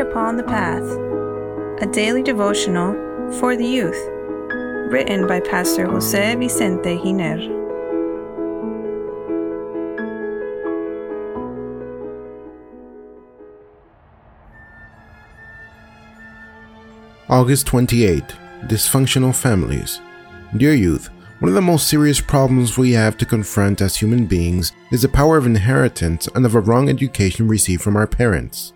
Upon 0.00 0.38
the 0.38 0.42
Path, 0.42 0.82
a 1.82 1.86
daily 1.92 2.22
devotional 2.22 2.94
for 3.38 3.54
the 3.54 3.66
youth, 3.66 4.02
written 4.90 5.26
by 5.26 5.40
Pastor 5.40 5.86
Jose 5.86 6.34
Vicente 6.36 6.96
Giner. 6.96 7.38
August 17.28 17.66
28 17.66 18.24
Dysfunctional 18.62 19.36
Families. 19.36 20.00
Dear 20.56 20.72
youth, 20.72 21.10
one 21.40 21.50
of 21.50 21.54
the 21.54 21.60
most 21.60 21.88
serious 21.88 22.22
problems 22.22 22.78
we 22.78 22.92
have 22.92 23.18
to 23.18 23.26
confront 23.26 23.82
as 23.82 23.96
human 23.96 24.24
beings 24.24 24.72
is 24.90 25.02
the 25.02 25.08
power 25.10 25.36
of 25.36 25.44
inheritance 25.44 26.26
and 26.34 26.46
of 26.46 26.54
a 26.54 26.60
wrong 26.60 26.88
education 26.88 27.46
received 27.46 27.82
from 27.82 27.96
our 27.96 28.06
parents. 28.06 28.72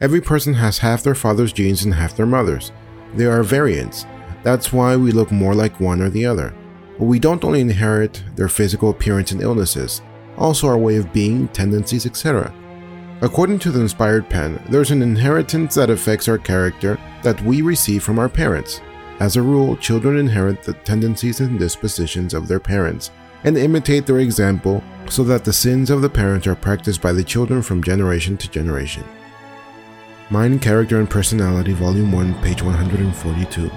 Every 0.00 0.20
person 0.20 0.54
has 0.54 0.78
half 0.78 1.02
their 1.02 1.16
father's 1.16 1.52
genes 1.52 1.82
and 1.82 1.92
half 1.92 2.16
their 2.16 2.24
mother's. 2.24 2.70
There 3.14 3.32
are 3.32 3.42
variants. 3.42 4.06
That's 4.44 4.72
why 4.72 4.94
we 4.94 5.10
look 5.10 5.32
more 5.32 5.56
like 5.56 5.80
one 5.80 6.00
or 6.00 6.08
the 6.08 6.24
other. 6.24 6.54
But 6.98 7.06
we 7.06 7.18
don't 7.18 7.42
only 7.42 7.60
inherit 7.60 8.22
their 8.36 8.48
physical 8.48 8.90
appearance 8.90 9.32
and 9.32 9.42
illnesses, 9.42 10.00
also 10.36 10.68
our 10.68 10.78
way 10.78 10.96
of 10.96 11.12
being, 11.12 11.48
tendencies, 11.48 12.06
etc. 12.06 12.54
According 13.22 13.58
to 13.60 13.72
the 13.72 13.80
inspired 13.80 14.30
pen, 14.30 14.62
there's 14.68 14.92
an 14.92 15.02
inheritance 15.02 15.74
that 15.74 15.90
affects 15.90 16.28
our 16.28 16.38
character 16.38 16.96
that 17.24 17.42
we 17.42 17.62
receive 17.62 18.04
from 18.04 18.20
our 18.20 18.28
parents. 18.28 18.80
As 19.18 19.34
a 19.34 19.42
rule, 19.42 19.76
children 19.76 20.16
inherit 20.16 20.62
the 20.62 20.74
tendencies 20.74 21.40
and 21.40 21.58
dispositions 21.58 22.34
of 22.34 22.46
their 22.46 22.60
parents 22.60 23.10
and 23.42 23.58
imitate 23.58 24.06
their 24.06 24.20
example 24.20 24.80
so 25.08 25.24
that 25.24 25.44
the 25.44 25.52
sins 25.52 25.90
of 25.90 26.02
the 26.02 26.08
parents 26.08 26.46
are 26.46 26.54
practiced 26.54 27.02
by 27.02 27.10
the 27.10 27.24
children 27.24 27.62
from 27.62 27.82
generation 27.82 28.36
to 28.36 28.48
generation. 28.48 29.02
Mind, 30.30 30.60
Character, 30.60 30.98
and 30.98 31.08
Personality, 31.08 31.72
Volume 31.72 32.12
1, 32.12 32.42
page 32.42 32.60
142. 32.60 33.70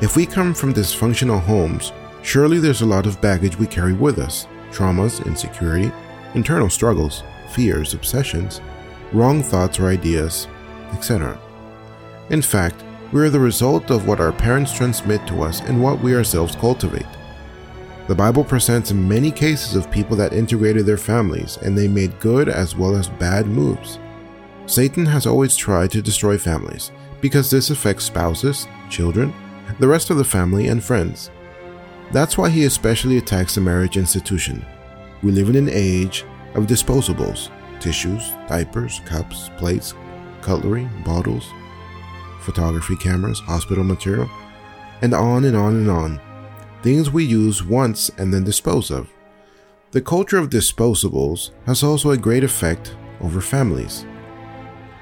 If 0.00 0.14
we 0.14 0.24
come 0.24 0.54
from 0.54 0.72
dysfunctional 0.72 1.40
homes, 1.40 1.92
surely 2.22 2.60
there's 2.60 2.82
a 2.82 2.86
lot 2.86 3.06
of 3.06 3.20
baggage 3.20 3.58
we 3.58 3.66
carry 3.66 3.92
with 3.92 4.20
us 4.20 4.46
traumas, 4.70 5.26
insecurity, 5.26 5.90
internal 6.34 6.70
struggles, 6.70 7.24
fears, 7.50 7.92
obsessions, 7.92 8.60
wrong 9.12 9.42
thoughts 9.42 9.80
or 9.80 9.88
ideas, 9.88 10.46
etc. 10.92 11.36
In 12.30 12.40
fact, 12.40 12.84
we 13.10 13.20
are 13.20 13.30
the 13.30 13.40
result 13.40 13.90
of 13.90 14.06
what 14.06 14.20
our 14.20 14.32
parents 14.32 14.72
transmit 14.72 15.26
to 15.26 15.42
us 15.42 15.60
and 15.62 15.82
what 15.82 16.00
we 16.00 16.14
ourselves 16.14 16.54
cultivate. 16.54 17.06
The 18.06 18.14
Bible 18.14 18.44
presents 18.44 18.92
many 18.92 19.32
cases 19.32 19.74
of 19.74 19.90
people 19.90 20.16
that 20.18 20.32
integrated 20.32 20.86
their 20.86 20.96
families 20.96 21.56
and 21.56 21.76
they 21.76 21.88
made 21.88 22.20
good 22.20 22.48
as 22.48 22.76
well 22.76 22.94
as 22.94 23.08
bad 23.08 23.48
moves. 23.48 23.98
Satan 24.66 25.06
has 25.06 25.26
always 25.26 25.54
tried 25.54 25.92
to 25.92 26.02
destroy 26.02 26.36
families 26.36 26.90
because 27.20 27.50
this 27.50 27.70
affects 27.70 28.04
spouses, 28.04 28.66
children, 28.90 29.32
the 29.78 29.88
rest 29.88 30.10
of 30.10 30.16
the 30.16 30.24
family, 30.24 30.68
and 30.68 30.82
friends. 30.82 31.30
That's 32.12 32.36
why 32.36 32.50
he 32.50 32.64
especially 32.64 33.18
attacks 33.18 33.54
the 33.54 33.60
marriage 33.60 33.96
institution. 33.96 34.64
We 35.22 35.32
live 35.32 35.48
in 35.48 35.56
an 35.56 35.68
age 35.70 36.24
of 36.54 36.66
disposables 36.66 37.50
tissues, 37.78 38.30
diapers, 38.48 39.00
cups, 39.04 39.50
plates, 39.58 39.94
cutlery, 40.40 40.88
bottles, 41.04 41.52
photography 42.40 42.96
cameras, 42.96 43.40
hospital 43.40 43.84
material, 43.84 44.30
and 45.02 45.12
on 45.12 45.44
and 45.44 45.56
on 45.56 45.74
and 45.74 45.90
on. 45.90 46.20
Things 46.82 47.10
we 47.10 47.24
use 47.24 47.62
once 47.62 48.08
and 48.18 48.32
then 48.32 48.44
dispose 48.44 48.90
of. 48.90 49.12
The 49.90 50.00
culture 50.00 50.38
of 50.38 50.50
disposables 50.50 51.50
has 51.66 51.82
also 51.82 52.10
a 52.10 52.16
great 52.16 52.44
effect 52.44 52.96
over 53.20 53.40
families. 53.40 54.06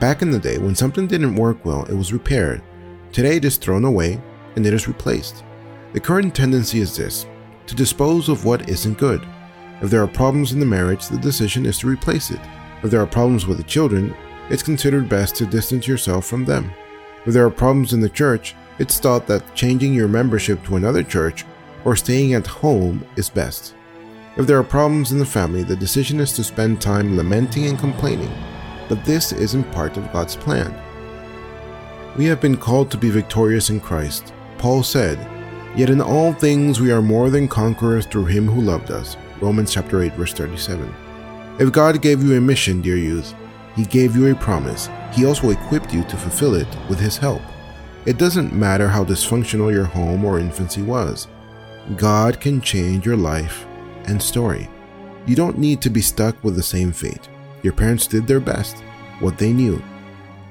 Back 0.00 0.22
in 0.22 0.30
the 0.30 0.38
day, 0.38 0.58
when 0.58 0.76
something 0.76 1.08
didn't 1.08 1.34
work 1.34 1.64
well, 1.64 1.84
it 1.86 1.94
was 1.94 2.12
repaired. 2.12 2.62
Today, 3.10 3.36
it 3.36 3.44
is 3.44 3.56
thrown 3.56 3.84
away 3.84 4.20
and 4.54 4.64
it 4.64 4.72
is 4.72 4.86
replaced. 4.86 5.42
The 5.92 5.98
current 5.98 6.36
tendency 6.36 6.78
is 6.80 6.96
this 6.96 7.26
to 7.66 7.74
dispose 7.74 8.28
of 8.28 8.44
what 8.44 8.68
isn't 8.68 8.96
good. 8.96 9.26
If 9.82 9.90
there 9.90 10.02
are 10.02 10.08
problems 10.08 10.52
in 10.52 10.60
the 10.60 10.66
marriage, 10.66 11.08
the 11.08 11.18
decision 11.18 11.66
is 11.66 11.78
to 11.78 11.88
replace 11.88 12.30
it. 12.30 12.40
If 12.82 12.90
there 12.90 13.00
are 13.00 13.06
problems 13.06 13.46
with 13.46 13.58
the 13.58 13.64
children, 13.64 14.14
it's 14.50 14.62
considered 14.62 15.08
best 15.08 15.34
to 15.36 15.46
distance 15.46 15.88
yourself 15.88 16.26
from 16.26 16.44
them. 16.44 16.70
If 17.26 17.34
there 17.34 17.44
are 17.44 17.50
problems 17.50 17.92
in 17.92 18.00
the 18.00 18.08
church, 18.08 18.54
it's 18.78 19.00
thought 19.00 19.26
that 19.26 19.54
changing 19.56 19.94
your 19.94 20.08
membership 20.08 20.64
to 20.64 20.76
another 20.76 21.02
church 21.02 21.44
or 21.84 21.96
staying 21.96 22.34
at 22.34 22.46
home 22.46 23.04
is 23.16 23.28
best. 23.28 23.74
If 24.36 24.46
there 24.46 24.58
are 24.58 24.64
problems 24.64 25.10
in 25.10 25.18
the 25.18 25.26
family, 25.26 25.64
the 25.64 25.74
decision 25.74 26.20
is 26.20 26.32
to 26.34 26.44
spend 26.44 26.80
time 26.80 27.16
lamenting 27.16 27.66
and 27.66 27.78
complaining, 27.78 28.32
but 28.88 29.04
this 29.04 29.32
isn't 29.32 29.72
part 29.72 29.96
of 29.96 30.12
God's 30.12 30.36
plan. 30.36 30.74
We 32.16 32.24
have 32.26 32.40
been 32.40 32.56
called 32.56 32.90
to 32.90 32.96
be 32.96 33.10
victorious 33.10 33.70
in 33.70 33.80
Christ. 33.80 34.32
Paul 34.58 34.82
said, 34.82 35.18
Yet 35.76 35.90
in 35.90 36.00
all 36.00 36.32
things 36.32 36.80
we 36.80 36.90
are 36.90 37.02
more 37.02 37.30
than 37.30 37.46
conquerors 37.46 38.06
through 38.06 38.26
him 38.26 38.48
who 38.48 38.60
loved 38.60 38.90
us. 38.90 39.16
Romans 39.40 39.72
chapter 39.72 40.02
8 40.02 40.14
verse 40.14 40.32
37. 40.32 40.92
If 41.60 41.72
God 41.72 42.02
gave 42.02 42.22
you 42.22 42.36
a 42.36 42.40
mission, 42.40 42.80
dear 42.80 42.96
youth, 42.96 43.34
he 43.78 43.84
gave 43.84 44.16
you 44.16 44.26
a 44.26 44.34
promise. 44.34 44.88
He 45.12 45.24
also 45.24 45.50
equipped 45.50 45.94
you 45.94 46.02
to 46.02 46.16
fulfill 46.16 46.56
it 46.56 46.66
with 46.88 46.98
His 46.98 47.16
help. 47.16 47.42
It 48.06 48.18
doesn't 48.18 48.52
matter 48.52 48.88
how 48.88 49.04
dysfunctional 49.04 49.72
your 49.72 49.84
home 49.84 50.24
or 50.24 50.40
infancy 50.40 50.82
was, 50.82 51.28
God 51.96 52.40
can 52.40 52.60
change 52.60 53.06
your 53.06 53.16
life 53.16 53.66
and 54.06 54.20
story. 54.20 54.68
You 55.26 55.36
don't 55.36 55.58
need 55.58 55.80
to 55.82 55.90
be 55.90 56.00
stuck 56.00 56.42
with 56.42 56.56
the 56.56 56.62
same 56.62 56.90
fate. 56.90 57.28
Your 57.62 57.72
parents 57.72 58.06
did 58.06 58.26
their 58.26 58.40
best, 58.40 58.78
what 59.20 59.38
they 59.38 59.52
knew. 59.52 59.82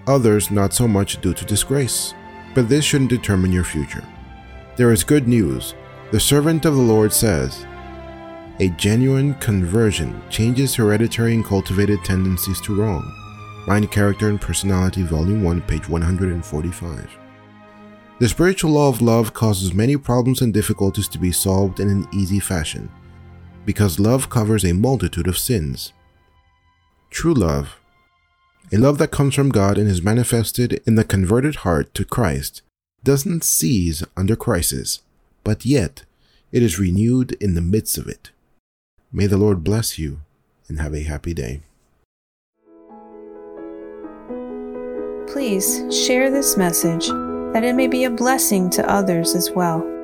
Others 0.08 0.52
not 0.52 0.74
so 0.74 0.88
much 0.88 1.22
due 1.22 1.34
to 1.34 1.46
disgrace. 1.46 2.14
But 2.56 2.70
this 2.70 2.86
shouldn't 2.86 3.12
determine 3.12 3.52
your 3.52 3.64
future. 3.64 4.04
There 4.78 4.92
is 4.92 5.04
good 5.04 5.28
news. 5.28 5.76
The 6.12 6.20
servant 6.20 6.66
of 6.66 6.76
the 6.76 6.82
Lord 6.82 7.14
says, 7.14 7.66
a 8.60 8.70
genuine 8.70 9.36
conversion 9.36 10.20
changes 10.32 10.74
hereditary 10.74 11.36
and 11.36 11.46
cultivated 11.46 12.04
tendencies 12.04 12.60
to 12.62 12.76
wrong. 12.76 13.04
Mind, 13.68 13.92
Character, 13.92 14.30
and 14.30 14.42
Personality, 14.42 15.04
Volume 15.04 15.44
1, 15.44 15.62
page 15.62 15.88
145. 15.88 17.18
The 18.18 18.28
spiritual 18.28 18.72
law 18.72 18.90
of 18.90 19.00
love 19.00 19.36
causes 19.36 19.76
many 19.76 19.96
problems 19.96 20.42
and 20.42 20.52
difficulties 20.52 21.08
to 21.10 21.20
be 21.20 21.32
solved 21.32 21.80
in 21.80 21.88
an 21.88 22.08
easy 22.12 22.40
fashion, 22.40 22.90
because 23.66 24.00
love 24.00 24.28
covers 24.28 24.66
a 24.66 24.74
multitude 24.74 25.28
of 25.28 25.38
sins. 25.38 25.94
True 27.10 27.34
love, 27.34 27.78
a 28.72 28.78
love 28.78 28.98
that 28.98 29.12
comes 29.12 29.34
from 29.34 29.50
God 29.50 29.78
and 29.78 29.88
is 29.88 30.02
manifested 30.02 30.82
in 30.86 30.96
the 30.96 31.06
converted 31.06 31.58
heart 31.58 31.94
to 31.94 32.04
Christ, 32.04 32.62
doesn't 33.04 33.44
cease 33.44 34.04
under 34.18 34.36
crisis, 34.36 35.02
but 35.44 35.66
yet 35.66 36.04
it 36.52 36.62
is 36.62 36.80
renewed 36.80 37.32
in 37.42 37.56
the 37.56 37.62
midst 37.62 37.98
of 37.98 38.08
it. 38.08 38.32
May 39.12 39.26
the 39.26 39.38
Lord 39.38 39.64
bless 39.64 39.98
you 39.98 40.20
and 40.68 40.80
have 40.80 40.94
a 40.94 41.04
happy 41.04 41.34
day. 41.34 41.62
Please 45.28 45.84
share 46.06 46.30
this 46.30 46.58
message 46.58 47.08
that 47.08 47.64
it 47.64 47.74
may 47.74 47.88
be 47.88 48.04
a 48.04 48.10
blessing 48.10 48.70
to 48.72 48.90
others 48.90 49.34
as 49.34 49.50
well. 49.52 49.97